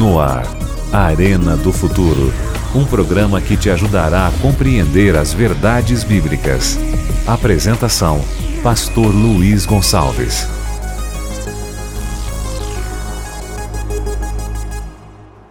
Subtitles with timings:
[0.00, 0.46] No ar,
[0.90, 2.32] Arena do Futuro.
[2.74, 6.78] Um programa que te ajudará a compreender as verdades bíblicas.
[7.26, 8.18] Apresentação:
[8.62, 10.48] Pastor Luiz Gonçalves.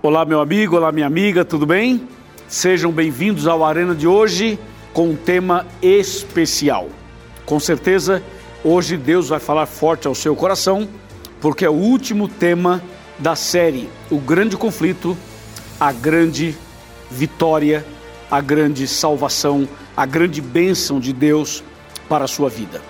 [0.02, 2.08] Olá, meu amigo, olá, minha amiga, tudo bem?
[2.48, 4.58] Sejam bem-vindos ao Arena de hoje
[4.92, 6.90] com um tema especial.
[7.46, 8.24] Com certeza,
[8.64, 10.90] hoje Deus vai falar forte ao seu coração,
[11.40, 12.82] porque é o último tema
[13.20, 15.18] da série O Grande Conflito,
[15.80, 16.58] a Grande
[17.12, 17.86] Vitória,
[18.32, 21.64] a Grande Salvação, a Grande Bênção de Deus
[22.08, 22.82] para a sua vida.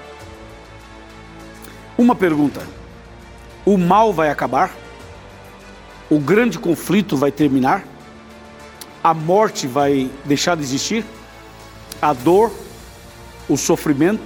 [1.97, 2.61] Uma pergunta:
[3.65, 4.71] o mal vai acabar?
[6.09, 7.83] O grande conflito vai terminar?
[9.03, 11.05] A morte vai deixar de existir?
[12.01, 12.51] A dor,
[13.47, 14.23] o sofrimento,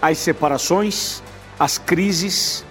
[0.00, 1.22] as separações,
[1.58, 2.64] as crises,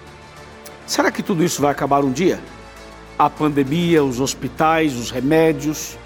[0.86, 2.40] Será que tudo isso vai acabar um dia?
[3.18, 5.98] A pandemia, os hospitais, os remédios,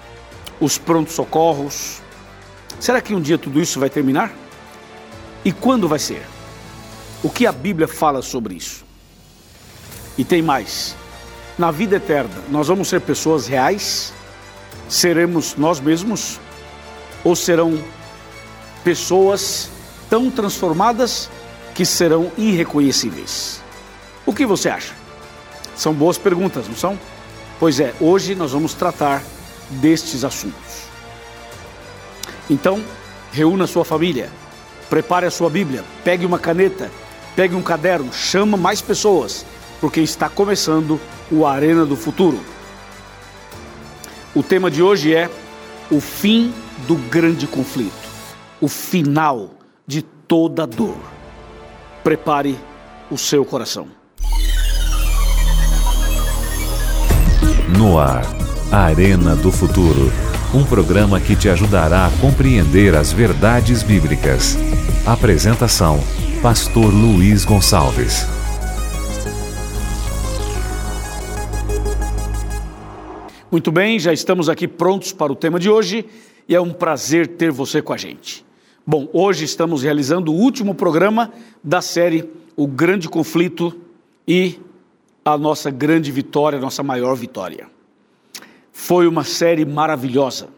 [0.59, 2.01] os prontos-socorros.
[2.79, 4.33] Será que um dia tudo isso vai terminar?
[5.45, 6.25] E quando vai ser?
[7.21, 8.83] O que a Bíblia fala sobre isso?
[10.17, 10.95] E tem mais.
[11.59, 14.11] Na vida eterna, nós vamos ser pessoas reais?
[14.89, 16.39] Seremos nós mesmos?
[17.23, 17.79] Ou serão
[18.83, 19.69] pessoas
[20.09, 21.29] tão transformadas
[21.75, 23.61] que serão irreconhecíveis?
[24.25, 24.93] O que você acha?
[25.75, 26.97] São boas perguntas, não são?
[27.59, 29.23] Pois é, hoje nós vamos tratar
[29.69, 30.83] destes assuntos.
[32.49, 32.83] Então,
[33.31, 34.29] reúna sua família,
[34.89, 36.91] prepare a sua Bíblia, pegue uma caneta,
[37.35, 39.45] pegue um caderno, chama mais pessoas,
[39.79, 40.99] porque está começando
[41.31, 42.39] o Arena do Futuro.
[44.35, 45.29] O tema de hoje é
[45.89, 46.53] o fim
[46.87, 48.09] do grande conflito,
[48.59, 49.51] o final
[49.87, 50.97] de toda dor.
[52.03, 52.57] Prepare
[53.09, 54.00] o seu coração.
[57.77, 58.23] No ar,
[58.69, 60.11] Arena do Futuro.
[60.53, 64.57] Um programa que te ajudará a compreender as verdades bíblicas.
[65.05, 65.97] Apresentação:
[66.41, 68.27] Pastor Luiz Gonçalves.
[73.49, 76.05] Muito bem, já estamos aqui prontos para o tema de hoje
[76.49, 78.45] e é um prazer ter você com a gente.
[78.85, 81.31] Bom, hoje estamos realizando o último programa
[81.63, 83.73] da série O Grande Conflito
[84.27, 84.59] e
[85.23, 87.69] a nossa grande vitória, a nossa maior vitória.
[88.71, 90.49] Foi uma série maravilhosa.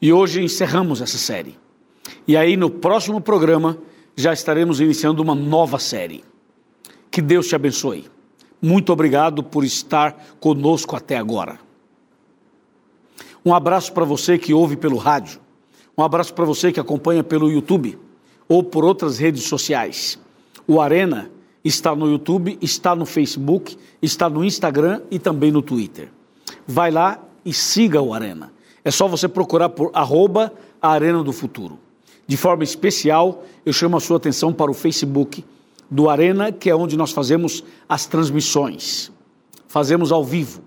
[0.00, 1.58] E hoje encerramos essa série.
[2.26, 3.78] E aí no próximo programa
[4.16, 6.24] já estaremos iniciando uma nova série.
[7.10, 8.06] Que Deus te abençoe.
[8.60, 11.58] Muito obrigado por estar conosco até agora.
[13.44, 15.40] Um abraço para você que ouve pelo rádio.
[15.98, 17.98] Um abraço para você que acompanha pelo YouTube
[18.48, 20.18] ou por outras redes sociais.
[20.66, 21.30] O Arena
[21.64, 26.08] está no YouTube, está no Facebook, está no Instagram e também no Twitter.
[26.66, 28.52] Vai lá e siga o Arena.
[28.84, 31.78] É só você procurar por arroba Arena do Futuro.
[32.26, 35.44] De forma especial, eu chamo a sua atenção para o Facebook
[35.90, 39.12] do Arena, que é onde nós fazemos as transmissões.
[39.68, 40.62] Fazemos ao vivo.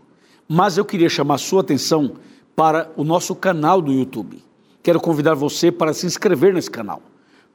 [0.48, 2.14] Mas eu queria chamar a sua atenção
[2.56, 4.44] para o nosso canal do YouTube.
[4.82, 7.02] Quero convidar você para se inscrever nesse canal,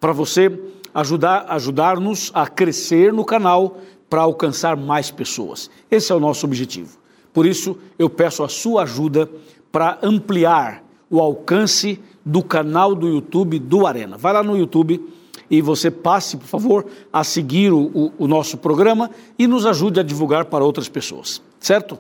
[0.00, 0.60] para você
[0.94, 3.78] ajudar ajudar-nos a crescer no canal
[4.08, 5.70] para alcançar mais pessoas.
[5.90, 6.98] Esse é o nosso objetivo.
[7.32, 9.30] Por isso, eu peço a sua ajuda
[9.70, 14.16] para ampliar o alcance do canal do YouTube do Arena.
[14.16, 15.00] Vai lá no YouTube
[15.48, 20.00] e você passe, por favor, a seguir o, o, o nosso programa e nos ajude
[20.00, 21.98] a divulgar para outras pessoas, certo?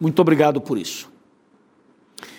[0.00, 1.10] Muito obrigado por isso.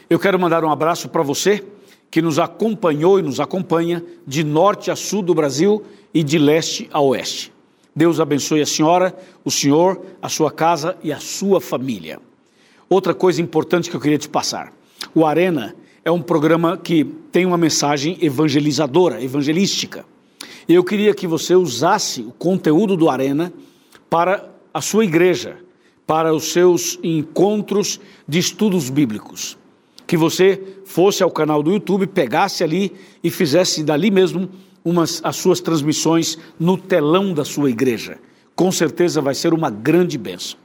[0.09, 1.63] Eu quero mandar um abraço para você
[2.11, 5.83] que nos acompanhou e nos acompanha de norte a sul do Brasil
[6.13, 7.53] e de leste a oeste.
[7.95, 12.19] Deus abençoe a senhora, o senhor, a sua casa e a sua família.
[12.89, 14.73] Outra coisa importante que eu queria te passar:
[15.13, 20.05] o Arena é um programa que tem uma mensagem evangelizadora, evangelística.
[20.67, 23.51] Eu queria que você usasse o conteúdo do Arena
[24.09, 25.57] para a sua igreja,
[26.07, 29.58] para os seus encontros de estudos bíblicos
[30.09, 32.91] que você fosse ao canal do YouTube, pegasse ali
[33.23, 34.49] e fizesse dali mesmo
[34.83, 38.17] umas, as suas transmissões no telão da sua igreja.
[38.55, 40.57] Com certeza vai ser uma grande bênção.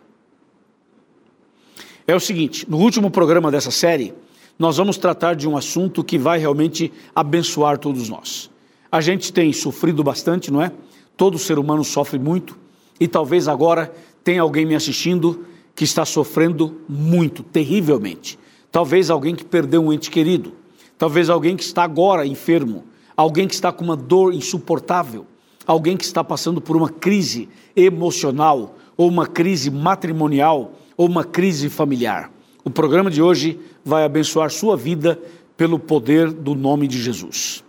[2.07, 4.15] É o seguinte: no último programa dessa série,
[4.59, 8.51] nós vamos tratar de um assunto que vai realmente abençoar todos nós.
[8.91, 10.73] A gente tem sofrido bastante, não é?
[11.19, 12.59] Todo ser humano sofre muito
[12.99, 13.95] e talvez agora
[14.25, 15.45] tenha alguém me assistindo
[15.75, 18.39] que está sofrendo muito, terrivelmente.
[18.75, 20.53] Talvez alguém que perdeu um ente querido,
[20.99, 22.83] talvez alguém que está agora enfermo,
[23.17, 25.25] alguém que está com uma dor insuportável,
[25.65, 31.69] alguém que está passando por uma crise emocional, ou uma crise matrimonial, ou uma crise
[31.69, 32.33] familiar.
[32.65, 35.21] O programa de hoje vai abençoar sua vida
[35.57, 37.63] pelo poder do nome de Jesus.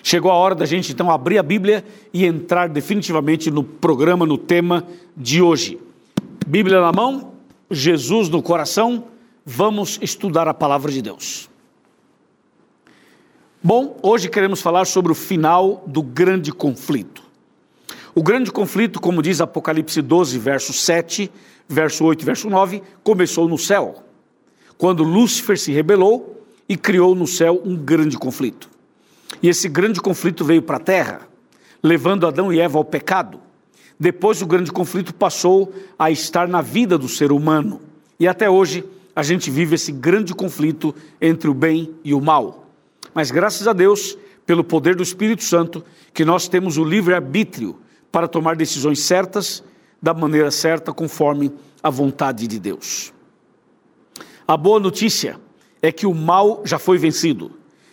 [0.00, 1.84] Chegou a hora da gente então abrir a Bíblia
[2.14, 4.86] e entrar definitivamente no programa, no tema
[5.16, 5.76] de hoje.
[6.46, 7.32] Bíblia na mão,
[7.68, 9.02] Jesus no coração,
[9.48, 11.48] vamos estudar a palavra de Deus.
[13.62, 17.22] Bom, hoje queremos falar sobre o final do grande conflito.
[18.12, 21.30] O grande conflito, como diz Apocalipse 12, verso 7,
[21.68, 24.02] verso 8 e verso 9, começou no céu,
[24.76, 28.68] quando Lúcifer se rebelou e criou no céu um grande conflito.
[29.40, 31.28] E esse grande conflito veio para a terra,
[31.82, 33.40] levando Adão e Eva ao pecado.
[33.98, 37.80] Depois o grande conflito passou a estar na vida do ser humano.
[38.18, 38.84] E até hoje
[39.16, 42.70] a gente vive esse grande conflito entre o bem e o mal.
[43.14, 45.82] Mas graças a Deus, pelo poder do Espírito Santo,
[46.14, 47.76] que nós temos o livre-arbítrio
[48.12, 49.64] para tomar decisões certas,
[50.00, 51.50] da maneira certa, conforme
[51.82, 53.12] a vontade de Deus.
[54.46, 55.40] A boa notícia
[55.80, 57.50] é que o mal já foi vencido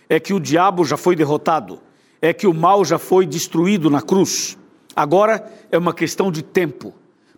[0.08, 1.80] é que o diabo já foi derrotado,
[2.20, 4.56] é que o mal já foi destruído na cruz.
[4.94, 6.94] Agora é uma questão de tempo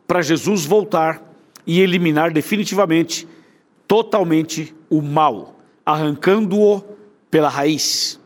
[0.06, 1.23] para Jesus voltar
[1.67, 3.27] e eliminar definitivamente,
[3.87, 6.83] totalmente o mal, arrancando-o
[7.31, 8.21] pela raiz.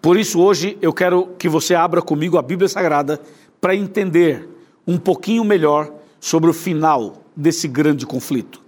[0.00, 3.20] Por isso, hoje eu quero que você abra comigo a Bíblia Sagrada
[3.60, 4.48] para entender
[4.86, 8.60] um pouquinho melhor sobre o final desse grande conflito.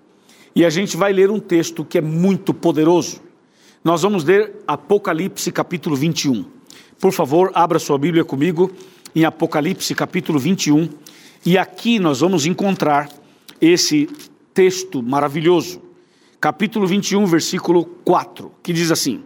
[0.55, 3.21] E a gente vai ler um texto que é muito poderoso.
[3.85, 6.47] Nós vamos ler Apocalipse capítulo 21.
[6.99, 8.71] Por favor, abra sua Bíblia comigo
[9.15, 10.89] em Apocalipse capítulo 21.
[11.45, 13.11] E aqui nós vamos encontrar
[13.61, 14.09] esse
[14.57, 15.83] texto maravilhoso.
[16.41, 19.23] Capítulo 21, versículo 4, que diz assim: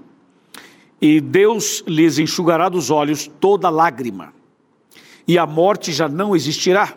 [1.01, 4.35] E Deus lhes enxugará dos olhos toda lágrima,
[5.29, 6.97] e a morte já não existirá.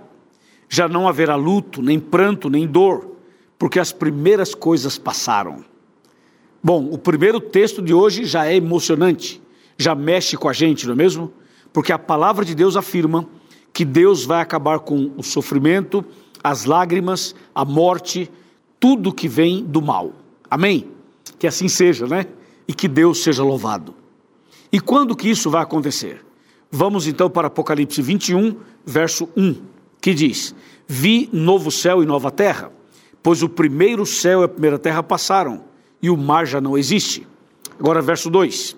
[0.67, 3.17] Já não haverá luto, nem pranto, nem dor,
[3.59, 5.63] porque as primeiras coisas passaram.
[6.63, 9.39] Bom, o primeiro texto de hoje já é emocionante,
[9.77, 11.31] já mexe com a gente, não é mesmo?
[11.71, 13.27] Porque a palavra de Deus afirma
[13.71, 16.03] que Deus vai acabar com o sofrimento,
[16.43, 18.29] as lágrimas, a morte,
[18.79, 20.11] tudo que vem do mal.
[20.49, 20.89] Amém?
[21.39, 22.25] Que assim seja, né?
[22.67, 23.95] E que Deus seja louvado.
[24.71, 26.25] E quando que isso vai acontecer?
[26.69, 28.55] Vamos então para Apocalipse 21,
[28.85, 29.55] verso 1,
[30.01, 30.55] que diz:
[30.87, 32.71] Vi novo céu e nova terra,
[33.21, 35.63] pois o primeiro céu e a primeira terra passaram
[36.01, 37.25] e o mar já não existe.
[37.79, 38.75] Agora, verso 2: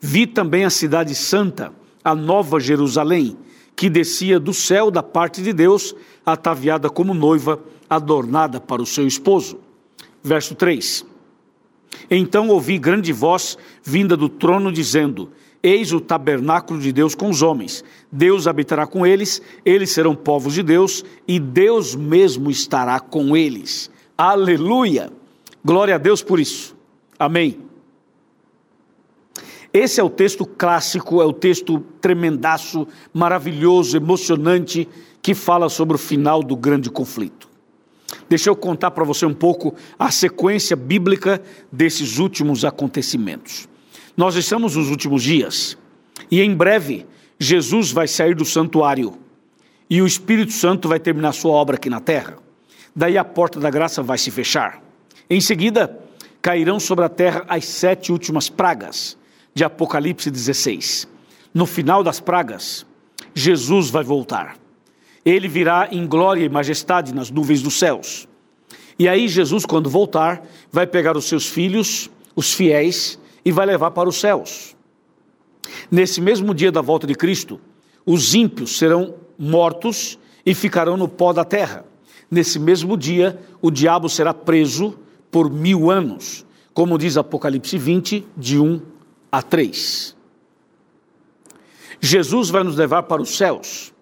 [0.00, 1.72] Vi também a cidade santa,
[2.02, 3.36] a nova Jerusalém,
[3.76, 9.06] que descia do céu da parte de Deus, ataviada como noiva, adornada para o seu
[9.06, 9.58] esposo.
[10.22, 11.04] Verso 3:
[12.10, 15.30] Então ouvi grande voz vinda do trono dizendo:
[15.62, 17.84] Eis o tabernáculo de Deus com os homens.
[18.10, 23.90] Deus habitará com eles, eles serão povos de Deus, e Deus mesmo estará com eles.
[24.16, 25.10] Aleluia!
[25.64, 26.76] Glória a Deus por isso.
[27.18, 27.71] Amém.
[29.72, 34.86] Esse é o texto clássico, é o texto tremendaço, maravilhoso, emocionante,
[35.22, 37.48] que fala sobre o final do grande conflito.
[38.28, 41.40] Deixa eu contar para você um pouco a sequência bíblica
[41.70, 43.68] desses últimos acontecimentos.
[44.16, 45.78] Nós estamos nos últimos dias
[46.30, 47.06] e em breve
[47.38, 49.14] Jesus vai sair do santuário
[49.88, 52.36] e o Espírito Santo vai terminar sua obra aqui na terra.
[52.94, 54.82] Daí a porta da graça vai se fechar.
[55.28, 55.98] Em seguida,
[56.42, 59.16] cairão sobre a terra as sete últimas pragas,
[59.54, 61.08] de Apocalipse 16.
[61.52, 62.86] No final das pragas,
[63.34, 64.56] Jesus vai voltar.
[65.24, 68.26] Ele virá em glória e majestade nas nuvens dos céus.
[68.98, 73.90] E aí, Jesus, quando voltar, vai pegar os seus filhos, os fiéis, e vai levar
[73.90, 74.76] para os céus.
[75.90, 77.60] Nesse mesmo dia da volta de Cristo,
[78.04, 81.84] os ímpios serão mortos e ficarão no pó da terra.
[82.30, 84.98] Nesse mesmo dia, o diabo será preso
[85.30, 86.44] por mil anos,
[86.74, 88.91] como diz Apocalipse 20, de 1
[89.32, 90.14] a 3.
[91.98, 93.94] Jesus vai nos levar para os céus.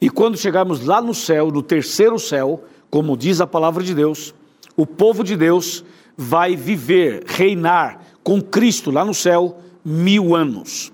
[0.00, 4.32] E quando chegarmos lá no céu, no terceiro céu, como diz a palavra de Deus,
[4.76, 5.84] o povo de Deus
[6.16, 10.92] vai viver, reinar com Cristo lá no céu mil anos.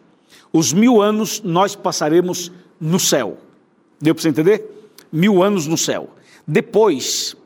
[0.53, 3.39] Os mil anos nós passaremos no céu.
[4.01, 4.91] Deu para você entender?
[5.13, 6.11] Mil anos no céu.
[6.47, 7.37] Depois,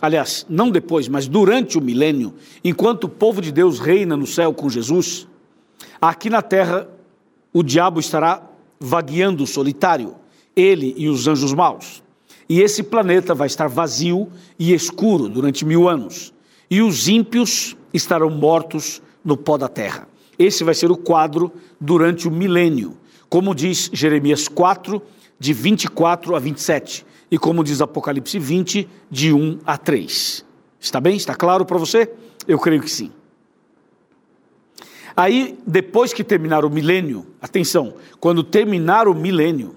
[0.00, 4.52] aliás, não depois, mas durante o milênio, enquanto o povo de Deus reina no céu
[4.52, 5.26] com Jesus,
[6.00, 6.88] aqui na terra
[7.52, 8.42] o diabo estará
[8.80, 10.14] vagueando solitário,
[10.56, 12.02] ele e os anjos maus.
[12.48, 16.32] E esse planeta vai estar vazio e escuro durante mil anos.
[16.70, 20.08] E os ímpios estarão mortos no pó da terra.
[20.38, 22.96] Esse vai ser o quadro durante o milênio.
[23.28, 25.00] Como diz Jeremias 4,
[25.38, 27.06] de 24 a 27.
[27.30, 30.44] E como diz Apocalipse 20, de 1 a 3.
[30.80, 31.16] Está bem?
[31.16, 32.10] Está claro para você?
[32.46, 33.10] Eu creio que sim.
[35.16, 39.74] Aí, depois que terminar o milênio, atenção, quando terminar o milênio,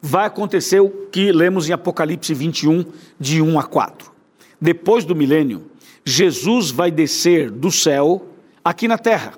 [0.00, 2.84] vai acontecer o que lemos em Apocalipse 21,
[3.18, 4.10] de 1 a 4.
[4.60, 5.70] Depois do milênio,
[6.04, 8.26] Jesus vai descer do céu
[8.64, 9.34] aqui na terra.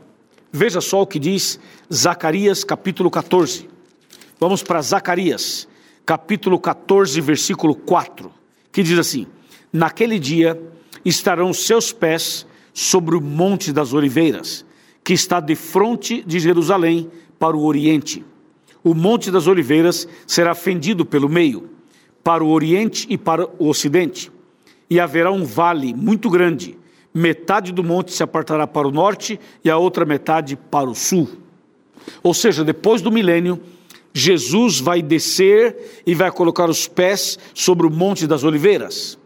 [0.53, 1.59] Veja só o que diz
[1.93, 3.69] Zacarias capítulo 14.
[4.39, 5.69] Vamos para Zacarias,
[6.05, 8.31] capítulo 14, versículo 4,
[8.71, 9.27] que diz assim:
[9.73, 10.61] Naquele dia
[11.05, 14.65] estarão seus pés sobre o Monte das Oliveiras,
[15.05, 18.25] que está de frente de Jerusalém para o oriente.
[18.85, 21.71] O Monte das Oliveiras será fendido pelo meio,
[22.23, 24.31] para o oriente e para o ocidente,
[24.89, 26.79] e haverá um vale muito grande.
[27.15, 31.29] Metade do monte se apartará para o norte e a outra metade para o sul.
[32.23, 33.61] Ou seja, depois do milênio,
[34.15, 39.19] Jesus vai descer e vai colocar os pés sobre o Monte das Oliveiras.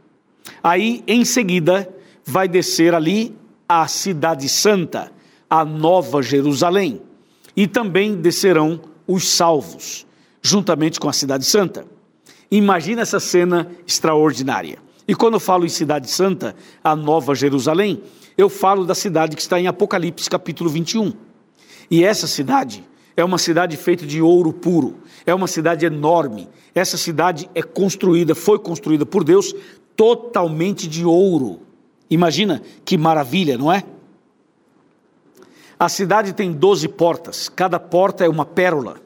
[0.63, 1.89] Aí, em seguida,
[2.25, 3.35] vai descer ali
[3.69, 5.13] a Cidade Santa,
[5.49, 7.01] a Nova Jerusalém.
[7.57, 10.07] E também descerão os salvos,
[10.43, 11.87] juntamente com a Cidade Santa.
[12.51, 14.79] Imagina essa cena extraordinária.
[15.09, 18.03] E quando eu falo em Cidade Santa, a Nova Jerusalém,
[18.37, 21.13] eu falo da cidade que está em Apocalipse capítulo 21.
[21.91, 22.85] E essa cidade
[23.17, 26.49] é uma cidade feita de ouro puro, é uma cidade enorme.
[26.75, 29.55] Essa cidade é construída, foi construída por Deus
[29.97, 31.61] totalmente de ouro.
[32.11, 33.83] Imagina que maravilha, não é?
[35.79, 38.97] A cidade tem 12 portas, cada porta é uma pérola.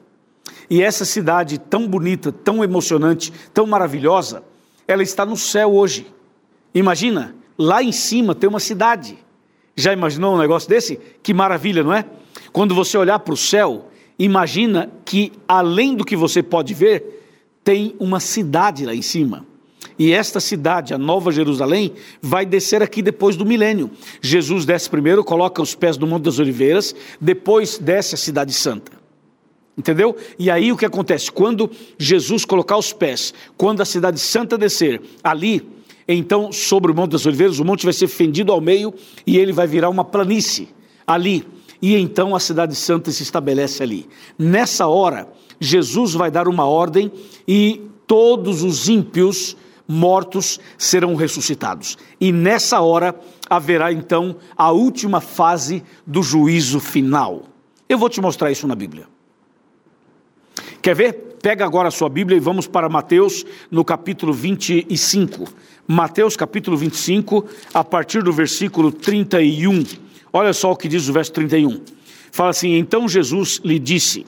[0.69, 4.41] E essa cidade tão bonita, tão emocionante, tão maravilhosa,
[4.87, 6.07] ela está no céu hoje.
[6.73, 9.17] Imagina, lá em cima tem uma cidade.
[9.75, 10.97] Já imaginou um negócio desse?
[11.21, 12.05] Que maravilha, não é?
[12.53, 17.21] Quando você olhar para o céu, imagina que além do que você pode ver,
[17.63, 19.45] tem uma cidade lá em cima.
[20.01, 23.91] E esta cidade, a Nova Jerusalém, vai descer aqui depois do milênio.
[24.19, 28.91] Jesus desce primeiro, coloca os pés no Monte das Oliveiras, depois desce a Cidade Santa.
[29.77, 30.17] Entendeu?
[30.39, 31.31] E aí o que acontece?
[31.31, 35.61] Quando Jesus colocar os pés, quando a Cidade Santa descer, ali,
[36.07, 38.91] então sobre o Monte das Oliveiras, o monte vai ser fendido ao meio
[39.23, 40.69] e ele vai virar uma planície.
[41.05, 41.45] Ali.
[41.79, 44.07] E então a Cidade Santa se estabelece ali.
[44.35, 47.11] Nessa hora, Jesus vai dar uma ordem
[47.47, 49.55] e todos os ímpios
[49.91, 51.97] mortos serão ressuscitados.
[52.19, 53.13] E nessa hora
[53.49, 57.43] haverá então a última fase do juízo final.
[57.89, 59.05] Eu vou te mostrar isso na Bíblia.
[60.81, 61.13] Quer ver?
[61.41, 65.45] Pega agora a sua Bíblia e vamos para Mateus no capítulo 25.
[65.87, 69.83] Mateus capítulo 25, a partir do versículo 31.
[70.31, 71.81] Olha só o que diz o verso 31.
[72.31, 74.25] Fala assim: Então Jesus lhe disse.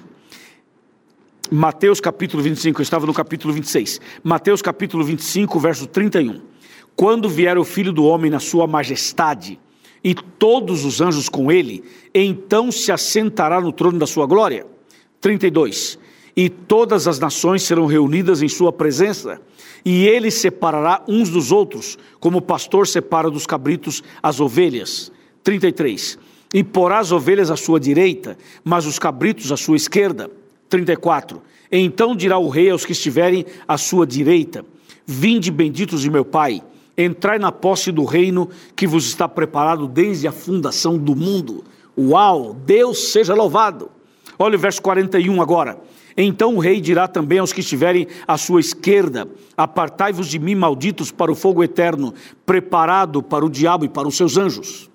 [1.51, 3.99] Mateus capítulo 25, eu estava no capítulo 26.
[4.23, 6.41] Mateus capítulo 25, verso 31.
[6.95, 9.59] Quando vier o filho do homem na sua majestade
[10.01, 11.83] e todos os anjos com ele,
[12.13, 14.65] então se assentará no trono da sua glória.
[15.19, 15.99] 32.
[16.35, 19.39] E todas as nações serão reunidas em sua presença,
[19.85, 25.11] e ele separará uns dos outros, como o pastor separa dos cabritos as ovelhas.
[25.43, 26.17] 33.
[26.53, 30.31] E porá as ovelhas à sua direita, mas os cabritos à sua esquerda.
[30.73, 31.39] 34.
[31.71, 34.65] Então dirá o rei aos que estiverem à sua direita:
[35.05, 36.63] Vinde benditos de meu Pai,
[36.97, 41.63] entrai na posse do reino que vos está preparado desde a fundação do mundo.
[41.95, 43.91] Uau, Deus seja louvado.
[44.39, 45.79] Olha o verso 41 agora.
[46.17, 51.11] Então o rei dirá também aos que estiverem à sua esquerda: Apartai-vos de mim, malditos,
[51.11, 52.15] para o fogo eterno,
[52.47, 54.89] preparado para o diabo e para os seus anjos.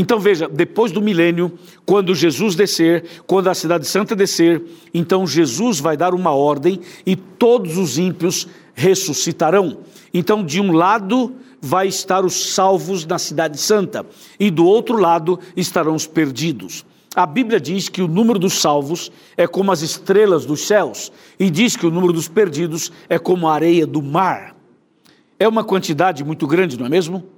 [0.00, 4.62] Então veja, depois do milênio, quando Jesus descer, quando a cidade santa descer,
[4.94, 9.78] então Jesus vai dar uma ordem e todos os ímpios ressuscitarão.
[10.14, 14.06] Então, de um lado vai estar os salvos na cidade santa
[14.38, 16.86] e do outro lado estarão os perdidos.
[17.12, 21.50] A Bíblia diz que o número dos salvos é como as estrelas dos céus e
[21.50, 24.54] diz que o número dos perdidos é como a areia do mar.
[25.40, 27.37] É uma quantidade muito grande, não é mesmo?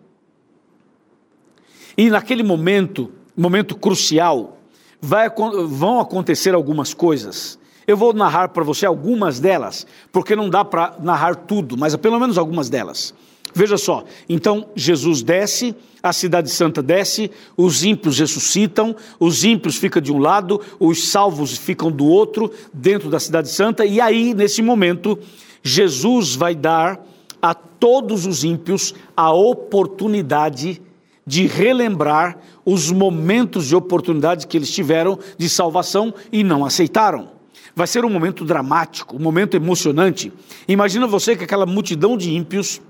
[2.01, 4.57] E naquele momento, momento crucial,
[5.03, 5.29] vai,
[5.69, 7.59] vão acontecer algumas coisas.
[7.87, 12.19] Eu vou narrar para você algumas delas, porque não dá para narrar tudo, mas pelo
[12.19, 13.13] menos algumas delas.
[13.53, 20.01] Veja só, então Jesus desce, a cidade santa desce, os ímpios ressuscitam, os ímpios ficam
[20.01, 24.63] de um lado, os salvos ficam do outro, dentro da cidade santa, e aí, nesse
[24.63, 25.19] momento,
[25.63, 27.07] Jesus vai dar
[27.43, 30.81] a todos os ímpios a oportunidade
[31.27, 37.31] de relembrar os momentos de oportunidade que eles tiveram de salvação e não aceitaram.
[37.75, 40.33] vai ser um momento dramático, um momento emocionante.
[40.67, 42.81] Imagina você que aquela multidão de ímpios,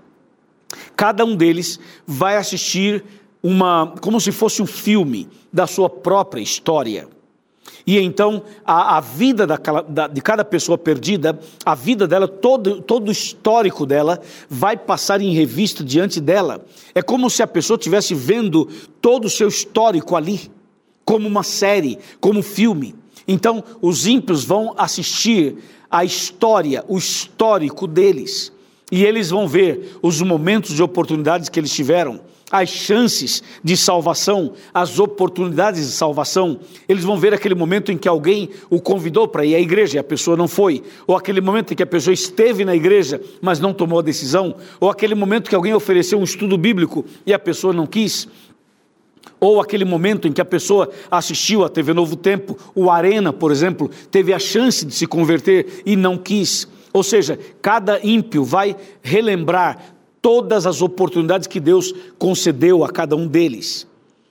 [0.96, 3.04] cada um deles vai assistir
[3.42, 7.08] uma, como se fosse um filme da sua própria história.
[7.86, 12.80] E então a, a vida daquela, da, de cada pessoa perdida, a vida dela, todo,
[12.80, 16.64] todo o histórico dela, vai passar em revista diante dela.
[16.94, 18.68] É como se a pessoa estivesse vendo
[19.00, 20.50] todo o seu histórico ali,
[21.04, 22.94] como uma série, como um filme.
[23.26, 25.56] Então os ímpios vão assistir
[25.90, 28.52] a história, o histórico deles.
[28.92, 34.52] E eles vão ver os momentos de oportunidades que eles tiveram as chances de salvação,
[34.74, 36.58] as oportunidades de salvação.
[36.88, 39.98] Eles vão ver aquele momento em que alguém o convidou para ir à igreja e
[39.98, 43.60] a pessoa não foi, ou aquele momento em que a pessoa esteve na igreja, mas
[43.60, 47.38] não tomou a decisão, ou aquele momento que alguém ofereceu um estudo bíblico e a
[47.38, 48.26] pessoa não quis.
[49.38, 53.50] Ou aquele momento em que a pessoa assistiu a TV Novo Tempo, o Arena, por
[53.50, 56.68] exemplo, teve a chance de se converter e não quis.
[56.92, 63.26] Ou seja, cada ímpio vai relembrar todas as oportunidades que Deus concedeu a cada um
[63.26, 63.88] deles.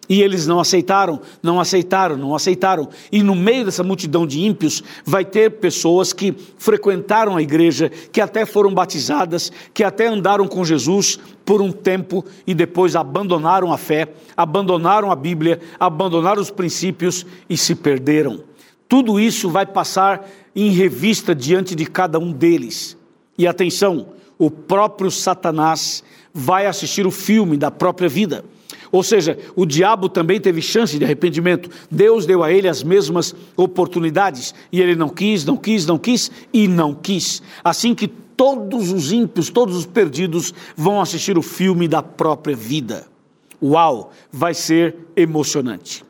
[0.10, 2.89] E eles não aceitaram, não aceitaram, não aceitaram.
[3.12, 8.19] E no meio dessa multidão de ímpios, vai ter pessoas que frequentaram a igreja, que
[8.19, 13.77] até foram batizadas, que até andaram com Jesus por um tempo e depois abandonaram a
[13.77, 18.43] fé, abandonaram a Bíblia, abandonaram os princípios e se perderam.
[18.88, 22.98] Tudo isso vai passar em revista diante de cada um deles.
[23.38, 24.08] E atenção,
[24.39, 26.01] o próprio Satanás
[26.34, 28.46] vai assistir o filme da própria vida.
[28.91, 31.69] Ou seja, o diabo também teve chance de arrependimento.
[31.91, 36.31] Deus deu a ele as mesmas oportunidades e ele não quis, não quis, não quis
[36.51, 37.43] e não quis.
[37.63, 43.05] Assim que todos os ímpios, todos os perdidos vão assistir o filme da própria vida.
[43.62, 46.03] Uau, vai ser emocionante.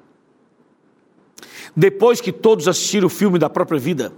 [1.76, 4.14] Depois que todos assistiram o filme da própria vida,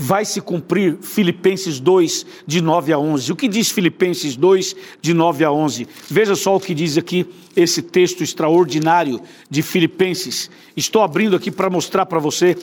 [0.00, 3.32] vai se cumprir Filipenses 2, de 9 a 11.
[3.32, 5.88] O que diz Filipenses 2, de 9 a 11?
[6.08, 10.48] Veja só o que diz aqui esse texto extraordinário de Filipenses.
[10.76, 12.56] Estou abrindo aqui para mostrar para você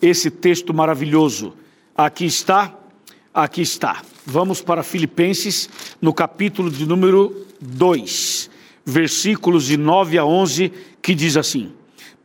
[0.00, 1.52] esse texto maravilhoso.
[1.94, 2.74] Aqui está,
[3.34, 4.00] aqui está.
[4.24, 5.68] Vamos para Filipenses,
[6.00, 8.50] no capítulo de número 2,
[8.82, 10.72] versículos de 9 a 11,
[11.02, 11.70] que diz assim: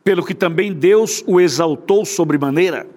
[0.05, 2.87] Pelo que também Deus o exaltou sobremaneira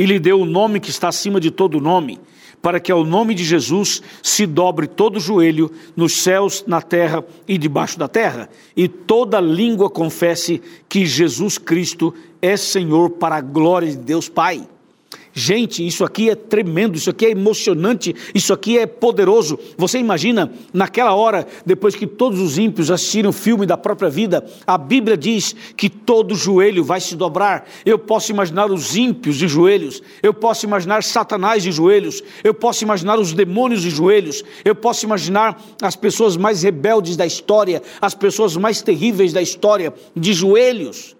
[0.00, 2.18] e lhe deu o nome que está acima de todo nome,
[2.62, 7.58] para que ao nome de Jesus se dobre todo joelho nos céus, na terra e
[7.58, 13.90] debaixo da terra, e toda língua confesse que Jesus Cristo é Senhor para a glória
[13.90, 14.66] de Deus Pai.
[15.32, 19.58] Gente, isso aqui é tremendo, isso aqui é emocionante, isso aqui é poderoso.
[19.76, 24.44] Você imagina, naquela hora, depois que todos os ímpios assistiram o filme da própria vida,
[24.66, 27.68] a Bíblia diz que todo joelho vai se dobrar.
[27.86, 32.82] Eu posso imaginar os ímpios de joelhos, eu posso imaginar Satanás de joelhos, eu posso
[32.82, 38.14] imaginar os demônios de joelhos, eu posso imaginar as pessoas mais rebeldes da história, as
[38.14, 41.19] pessoas mais terríveis da história de joelhos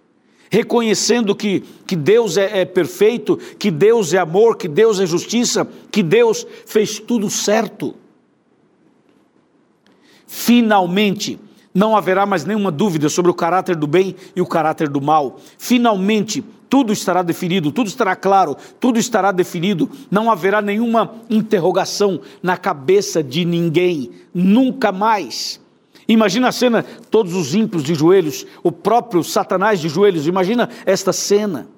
[0.50, 5.66] reconhecendo que, que Deus é, é perfeito, que Deus é amor, que Deus é justiça,
[5.90, 7.94] que Deus fez tudo certo.
[10.26, 11.38] Finalmente,
[11.72, 15.38] não haverá mais nenhuma dúvida sobre o caráter do bem e o caráter do mal.
[15.56, 19.88] Finalmente, tudo estará definido, tudo estará claro, tudo estará definido.
[20.10, 25.60] Não haverá nenhuma interrogação na cabeça de ninguém, nunca mais.
[26.10, 31.12] Imagina a cena, todos os ímpios de joelhos, o próprio Satanás de joelhos, imagina esta
[31.12, 31.68] cena.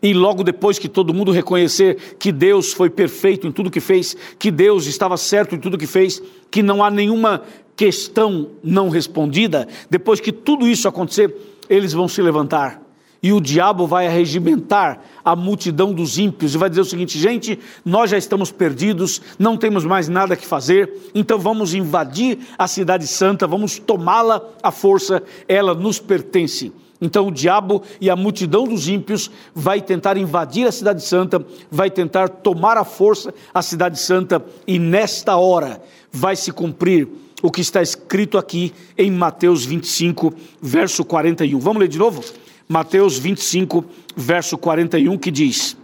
[0.00, 4.16] E logo depois que todo mundo reconhecer que Deus foi perfeito em tudo que fez,
[4.38, 7.42] que Deus estava certo em tudo que fez, que não há nenhuma
[7.74, 11.34] questão não respondida, depois que tudo isso acontecer,
[11.68, 12.85] eles vão se levantar
[13.22, 17.58] e o diabo vai arregimentar a multidão dos ímpios e vai dizer o seguinte: gente,
[17.84, 23.06] nós já estamos perdidos, não temos mais nada que fazer, então vamos invadir a Cidade
[23.06, 26.72] Santa, vamos tomá-la à força, ela nos pertence.
[27.00, 31.90] Então o diabo e a multidão dos ímpios vai tentar invadir a Cidade Santa, vai
[31.90, 37.08] tentar tomar à força a Cidade Santa, e nesta hora vai se cumprir
[37.42, 41.58] o que está escrito aqui em Mateus 25, verso 41.
[41.58, 42.24] Vamos ler de novo?
[42.68, 43.84] Mateus 25,
[44.16, 45.76] verso 41, que diz: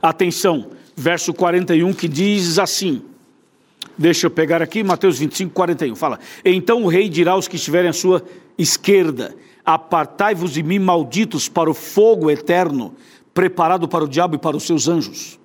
[0.00, 3.02] Atenção, verso 41 que diz assim.
[3.98, 5.94] Deixa eu pegar aqui, Mateus 25, 41.
[5.96, 8.22] Fala: Então o rei dirá aos que estiverem à sua
[8.56, 12.94] esquerda: Apartai-vos de mim, malditos, para o fogo eterno,
[13.34, 15.38] preparado para o diabo e para os seus anjos.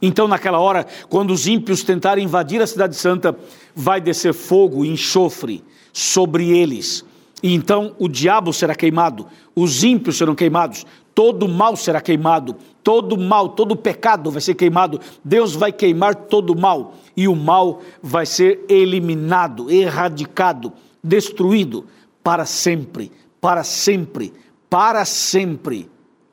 [0.00, 3.38] Então, naquela hora, quando os ímpios tentarem invadir a Cidade Santa,
[3.72, 7.04] vai descer fogo e enxofre sobre eles
[7.42, 13.18] E então o diabo será queimado, os ímpios serão queimados, todo mal será queimado, todo
[13.18, 15.00] mal, todo pecado vai ser queimado.
[15.24, 21.86] Deus vai queimar todo mal e o mal vai ser eliminado, erradicado, destruído
[22.22, 24.32] para sempre, para sempre,
[24.70, 25.90] para sempre.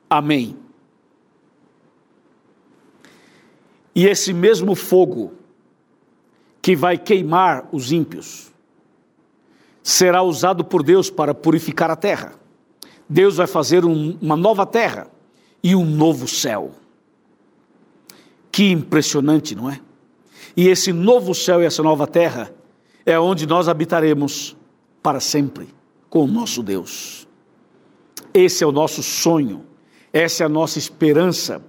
[0.08, 0.56] Amém.
[3.94, 5.32] E esse mesmo fogo
[6.62, 8.49] que vai queimar os ímpios
[9.82, 12.34] será usado por Deus para purificar a terra.
[13.08, 15.08] Deus vai fazer um, uma nova terra
[15.62, 16.72] e um novo céu.
[18.52, 19.80] Que impressionante, não é?
[20.56, 22.52] E esse novo céu e essa nova terra
[23.06, 24.56] é onde nós habitaremos
[25.02, 25.68] para sempre
[26.08, 27.26] com o nosso Deus.
[28.34, 29.64] Esse é o nosso sonho,
[30.12, 31.62] essa é a nossa esperança,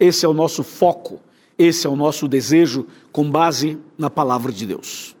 [0.00, 1.20] esse é o nosso foco,
[1.58, 5.17] esse é o nosso desejo com base na palavra de Deus.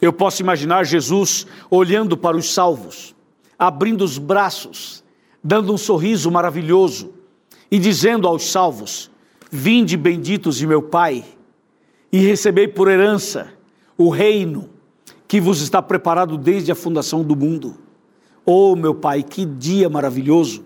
[0.00, 3.14] Eu posso imaginar Jesus olhando para os salvos,
[3.58, 5.04] abrindo os braços,
[5.42, 7.12] dando um sorriso maravilhoso
[7.70, 9.10] e dizendo aos salvos:
[9.50, 11.24] Vinde benditos de meu Pai,
[12.12, 13.52] e recebei por herança
[13.96, 14.70] o reino
[15.28, 17.76] que vos está preparado desde a fundação do mundo.
[18.44, 20.64] Oh, meu Pai, que dia maravilhoso,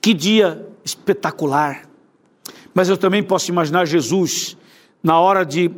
[0.00, 1.88] que dia espetacular.
[2.74, 4.56] Mas eu também posso imaginar Jesus
[5.02, 5.70] na hora de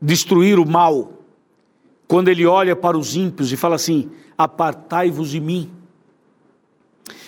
[0.00, 1.17] destruir o mal,
[2.08, 5.70] quando ele olha para os ímpios e fala assim: Apartai-vos de mim.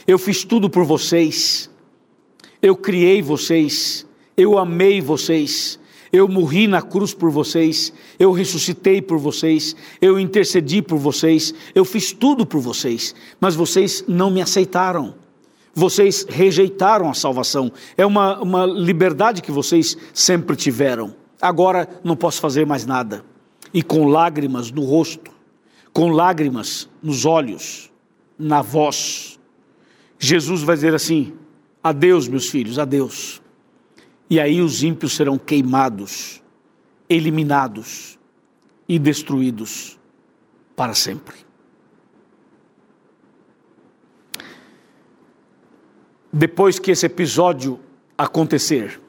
[0.07, 1.71] Eu fiz tudo por vocês,
[2.63, 5.79] eu criei vocês, eu amei vocês,
[6.11, 11.85] eu morri na cruz por vocês, eu ressuscitei por vocês, eu intercedi por vocês, eu
[11.85, 15.15] fiz tudo por vocês, mas vocês não me aceitaram.
[15.73, 17.71] Vocês rejeitaram a salvação.
[17.97, 21.15] É uma, uma liberdade que vocês sempre tiveram.
[21.41, 23.30] Agora não posso fazer mais nada
[23.73, 25.31] e com lágrimas no rosto,
[25.93, 27.91] com lágrimas nos olhos,
[28.39, 29.39] na voz.
[30.19, 31.35] Jesus vai dizer assim:
[31.83, 33.41] Adeus, meus filhos, adeus.
[34.29, 36.43] E aí os ímpios serão queimados,
[37.09, 38.19] eliminados
[38.89, 39.99] e destruídos
[40.77, 41.37] para sempre.
[46.33, 47.81] Depois que esse episódio
[48.17, 49.01] acontecer,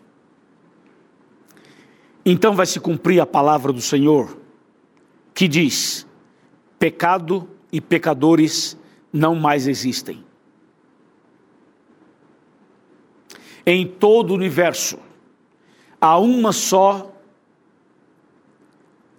[2.25, 4.40] então vai se cumprir a palavra do Senhor
[5.33, 6.07] que diz:
[6.77, 8.77] pecado e pecadores
[9.11, 10.23] não mais existem.
[13.65, 14.97] Em todo o universo
[15.99, 17.13] há uma só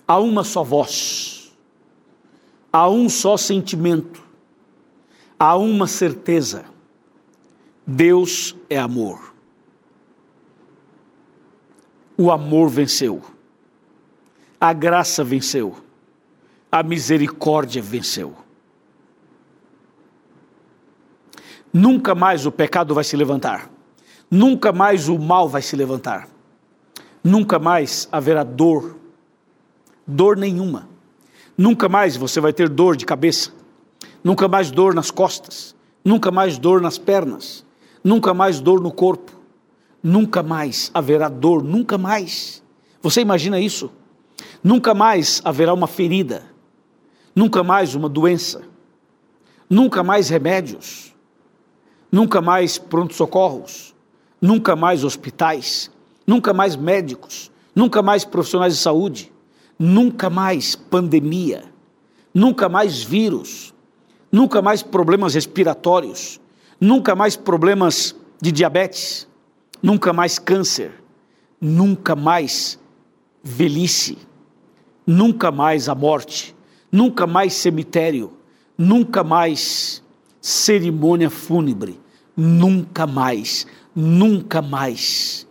[0.07, 1.57] há uma só voz.
[2.73, 4.23] Há um só sentimento.
[5.39, 6.65] Há uma certeza.
[7.87, 9.35] Deus é amor.
[12.17, 13.23] O amor venceu.
[14.61, 15.77] A graça venceu
[16.73, 18.35] a misericórdia venceu.
[21.71, 23.71] Nunca mais o pecado vai se levantar.
[24.31, 26.31] Nunca mais o mal vai se levantar.
[27.23, 28.97] Nunca mais haverá dor.
[30.07, 30.89] Dor nenhuma.
[31.59, 33.53] Nunca mais você vai ter dor de cabeça.
[34.25, 35.77] Nunca mais dor nas costas.
[36.03, 37.67] Nunca mais dor nas pernas.
[38.03, 39.31] Nunca mais dor no corpo.
[40.03, 41.63] Nunca mais haverá dor.
[41.63, 42.63] Nunca mais.
[43.03, 43.93] Você imagina isso?
[44.65, 46.52] Nunca mais haverá uma ferida
[47.35, 48.63] nunca mais uma doença,
[49.69, 51.15] nunca mais remédios,
[52.11, 53.95] nunca mais pronto-socorros,
[54.41, 55.91] nunca mais hospitais,
[56.27, 59.33] nunca mais médicos, nunca mais profissionais de saúde,
[59.79, 61.65] nunca mais pandemia,
[62.35, 63.75] nunca mais vírus,
[64.31, 66.41] nunca mais problemas respiratórios,
[66.81, 69.27] nunca mais problemas de diabetes,
[69.83, 70.93] nunca mais câncer,
[71.61, 72.79] nunca mais
[73.43, 74.19] velhice,
[75.07, 76.55] nunca mais a morte
[76.93, 78.35] nunca mais cemitério,
[78.77, 80.05] nunca mais
[80.41, 81.99] cerimônia fúnebre,
[82.37, 85.49] nunca mais, nunca mais.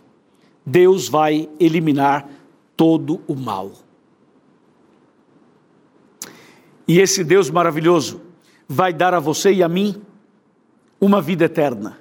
[0.64, 2.28] Deus vai eliminar
[2.76, 3.72] todo o mal.
[6.86, 8.20] E esse Deus maravilhoso
[8.68, 10.00] vai dar a você e a mim
[11.00, 11.98] uma vida eterna,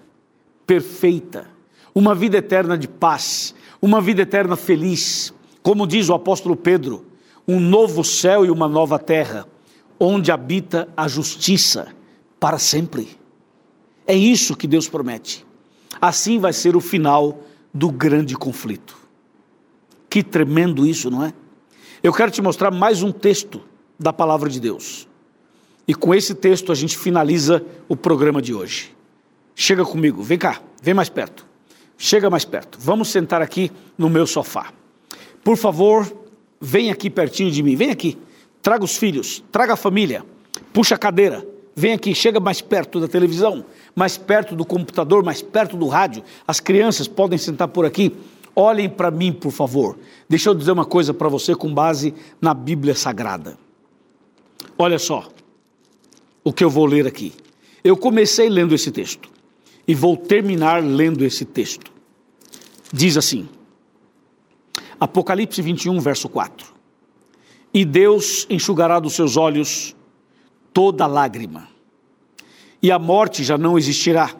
[0.67, 1.47] perfeita,
[1.93, 5.33] uma vida eterna de paz, uma vida eterna feliz.
[5.63, 7.10] Como diz o apóstolo Pedro,
[7.47, 9.47] um novo céu e uma nova terra,
[9.99, 11.87] onde habita a justiça
[12.39, 13.17] para sempre.
[14.07, 15.45] É isso que Deus promete.
[15.99, 18.97] Assim vai ser o final do grande conflito.
[20.09, 21.33] Que tremendo isso, não é?
[22.03, 23.61] Eu quero te mostrar mais um texto
[23.99, 25.07] da palavra de Deus.
[25.87, 28.95] E com esse texto a gente finaliza o programa de hoje.
[29.55, 31.45] Chega comigo, vem cá, vem mais perto.
[31.97, 32.79] Chega mais perto.
[32.81, 34.73] Vamos sentar aqui no meu sofá.
[35.43, 36.11] Por favor,
[36.61, 38.17] Vem aqui pertinho de mim, vem aqui.
[38.61, 40.23] traga os filhos, traga a família,
[40.71, 41.43] puxa a cadeira,
[41.75, 46.23] vem aqui, chega mais perto da televisão, mais perto do computador, mais perto do rádio.
[46.47, 48.15] As crianças podem sentar por aqui.
[48.55, 49.97] Olhem para mim, por favor.
[50.29, 53.57] Deixa eu dizer uma coisa para você com base na Bíblia Sagrada.
[54.77, 55.27] Olha só
[56.43, 57.33] o que eu vou ler aqui.
[57.83, 59.29] Eu comecei lendo esse texto
[59.87, 61.91] e vou terminar lendo esse texto.
[62.93, 63.49] Diz assim:
[65.01, 66.71] Apocalipse 21, verso 4.
[67.73, 69.95] E Deus enxugará dos seus olhos
[70.71, 71.67] toda lágrima,
[72.83, 74.35] e a morte já não existirá,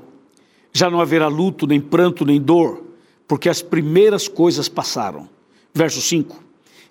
[0.72, 2.84] já não haverá luto, nem pranto, nem dor,
[3.28, 5.28] porque as primeiras coisas passaram.
[5.74, 6.44] Verso 5: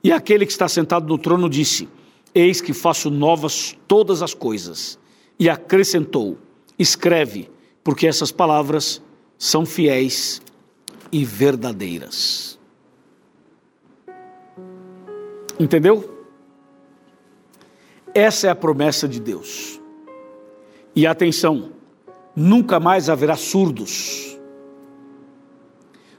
[0.03, 1.89] E aquele que está sentado no trono disse:
[2.35, 4.99] Eis que faço novas todas as coisas.
[5.39, 6.37] E acrescentou:
[6.77, 7.49] Escreve,
[7.85, 9.01] porque essas palavras
[9.39, 10.43] são fiéis
[11.13, 12.60] e verdadeiras.
[15.61, 16.25] Entendeu?
[18.15, 19.79] Essa é a promessa de Deus.
[20.97, 21.73] E atenção,
[22.35, 24.41] nunca mais haverá surdos,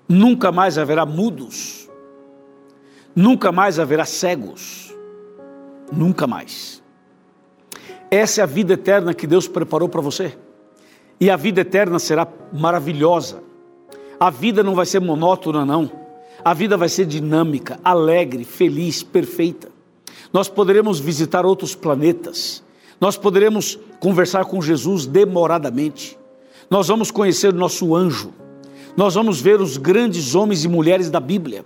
[0.08, 1.90] nunca mais haverá mudos,
[3.16, 4.96] nunca mais haverá cegos,
[5.92, 6.84] nunca mais.
[8.12, 10.38] Essa é a vida eterna que Deus preparou para você.
[11.20, 13.42] E a vida eterna será maravilhosa.
[14.20, 16.01] A vida não vai ser monótona, não.
[16.44, 19.70] A vida vai ser dinâmica, alegre, feliz, perfeita.
[20.34, 22.64] Nós poderemos visitar outros planetas,
[23.00, 26.18] nós poderemos conversar com Jesus demoradamente,
[26.70, 28.34] nós vamos conhecer o nosso anjo,
[28.96, 31.66] nós vamos ver os grandes homens e mulheres da Bíblia,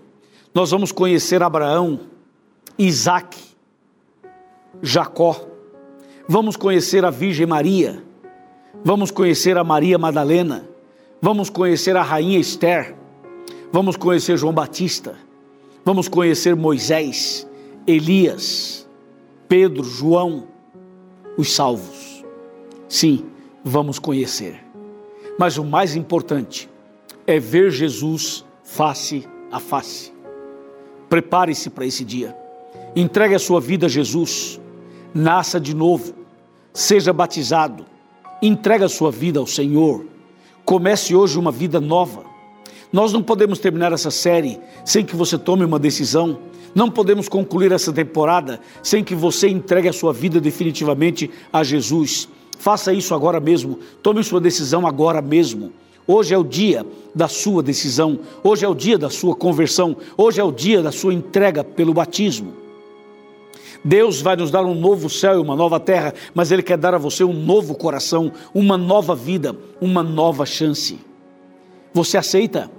[0.54, 2.00] nós vamos conhecer Abraão,
[2.78, 3.38] Isaac,
[4.82, 5.40] Jacó,
[6.28, 8.04] vamos conhecer a Virgem Maria,
[8.84, 10.68] vamos conhecer a Maria Madalena,
[11.22, 12.96] vamos conhecer a Rainha Esther,
[13.76, 15.18] vamos conhecer João Batista,
[15.84, 17.46] vamos conhecer Moisés,
[17.86, 18.88] Elias,
[19.50, 20.48] Pedro, João,
[21.38, 22.24] os salvos.
[22.88, 23.26] Sim,
[23.66, 24.64] vamos conhecer.
[25.38, 26.70] Mas o mais importante
[27.28, 30.14] é ver Jesus face a face.
[31.10, 32.34] Prepare-se para esse dia.
[32.96, 34.58] Entregue a sua vida a Jesus.
[35.14, 36.14] Nasça de novo.
[36.74, 37.86] Seja batizado.
[38.42, 40.06] Entregue a sua vida ao Senhor.
[40.64, 42.35] Comece hoje uma vida nova.
[42.92, 46.40] Nós não podemos terminar essa série sem que você tome uma decisão
[46.76, 52.28] não podemos concluir essa temporada sem que você entregue a sua vida definitivamente a Jesus.
[52.60, 53.80] Faça isso agora mesmo.
[54.04, 55.72] Tome sua decisão agora mesmo.
[56.06, 60.40] Hoje é o dia da sua decisão, hoje é o dia da sua conversão, hoje
[60.40, 62.54] é o dia da sua entrega pelo batismo.
[63.84, 66.94] Deus vai nos dar um novo céu e uma nova terra, mas Ele quer dar
[66.94, 71.00] a você um novo coração, uma nova vida, uma nova chance.
[71.96, 72.70] Você aceita?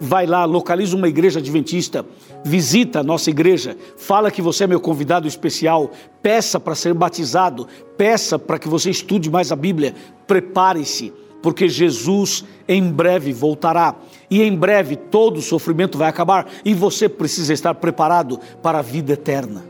[0.00, 2.04] vai lá, localiza uma igreja adventista,
[2.44, 5.90] visita a nossa igreja, fala que você é meu convidado especial,
[6.22, 9.94] peça para ser batizado, peça para que você estude mais a Bíblia,
[10.26, 13.96] prepare-se, porque Jesus em breve voltará
[14.30, 18.82] e em breve todo o sofrimento vai acabar e você precisa estar preparado para a
[18.82, 19.64] vida eterna.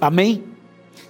[0.00, 0.44] Amém?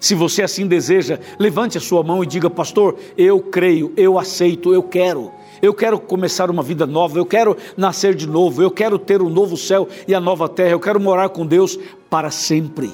[0.00, 4.72] Se você assim deseja, levante a sua mão e diga, pastor, eu creio, eu aceito,
[4.72, 8.98] eu quero eu quero começar uma vida nova, eu quero nascer de novo, eu quero
[8.98, 11.78] ter o um novo céu e a nova terra, eu quero morar com Deus
[12.10, 12.92] para sempre.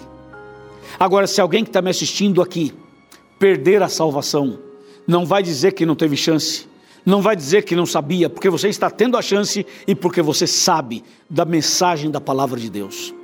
[0.99, 2.73] Agora, se alguém que está me assistindo aqui
[3.39, 4.59] perder a salvação,
[5.07, 6.69] não vai dizer que não teve chance,
[7.05, 10.47] não vai dizer que não sabia, porque você está tendo a chance e porque você
[10.47, 13.15] sabe da mensagem da palavra de Deus.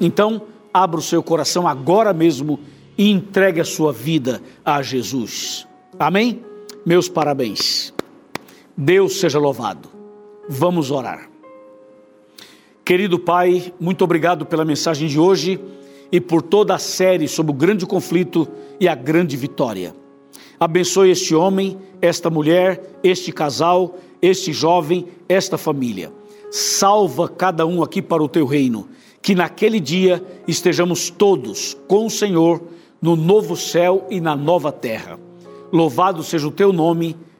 [0.00, 2.58] Então, abra o seu coração agora mesmo
[2.96, 5.66] e entregue a sua vida a Jesus.
[5.98, 6.42] Amém?
[6.84, 7.95] Meus parabéns.
[8.76, 9.88] Deus seja louvado.
[10.48, 11.30] Vamos orar.
[12.84, 15.58] Querido Pai, muito obrigado pela mensagem de hoje
[16.12, 18.46] e por toda a série sobre o grande conflito
[18.78, 19.94] e a grande vitória.
[20.60, 26.12] Abençoe este homem, esta mulher, este casal, este jovem, esta família.
[26.50, 28.88] Salva cada um aqui para o teu reino.
[29.22, 32.62] Que naquele dia estejamos todos com o Senhor
[33.00, 35.18] no novo céu e na nova terra.
[35.72, 37.16] Louvado seja o teu nome